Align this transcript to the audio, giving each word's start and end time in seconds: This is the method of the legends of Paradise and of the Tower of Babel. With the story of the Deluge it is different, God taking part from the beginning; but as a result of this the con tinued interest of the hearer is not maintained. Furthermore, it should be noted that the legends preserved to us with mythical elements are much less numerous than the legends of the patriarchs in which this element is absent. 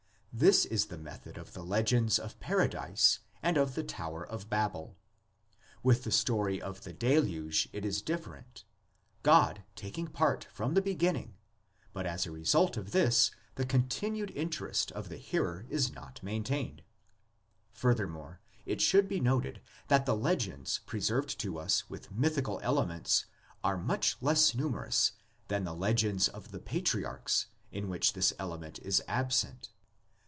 This 0.33 0.63
is 0.63 0.85
the 0.85 0.97
method 0.97 1.37
of 1.37 1.51
the 1.51 1.61
legends 1.61 2.17
of 2.17 2.39
Paradise 2.39 3.19
and 3.43 3.57
of 3.57 3.75
the 3.75 3.83
Tower 3.83 4.25
of 4.25 4.49
Babel. 4.49 4.95
With 5.83 6.05
the 6.05 6.11
story 6.11 6.61
of 6.61 6.85
the 6.85 6.93
Deluge 6.93 7.67
it 7.73 7.83
is 7.83 8.01
different, 8.01 8.63
God 9.23 9.63
taking 9.75 10.07
part 10.07 10.45
from 10.53 10.73
the 10.73 10.81
beginning; 10.81 11.35
but 11.91 12.05
as 12.05 12.25
a 12.25 12.31
result 12.31 12.77
of 12.77 12.91
this 12.91 13.31
the 13.55 13.65
con 13.65 13.83
tinued 13.89 14.33
interest 14.33 14.89
of 14.93 15.09
the 15.09 15.17
hearer 15.17 15.65
is 15.69 15.91
not 15.91 16.23
maintained. 16.23 16.81
Furthermore, 17.73 18.39
it 18.65 18.79
should 18.79 19.09
be 19.09 19.19
noted 19.19 19.61
that 19.89 20.05
the 20.05 20.15
legends 20.15 20.79
preserved 20.85 21.37
to 21.41 21.59
us 21.59 21.89
with 21.89 22.09
mythical 22.09 22.57
elements 22.63 23.25
are 23.65 23.77
much 23.77 24.15
less 24.21 24.55
numerous 24.55 25.11
than 25.49 25.65
the 25.65 25.75
legends 25.75 26.29
of 26.29 26.51
the 26.53 26.59
patriarchs 26.61 27.47
in 27.73 27.89
which 27.89 28.13
this 28.13 28.31
element 28.39 28.79
is 28.79 29.01
absent. 29.09 29.71